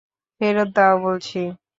[0.41, 1.41] ফেরত দাও বলছি!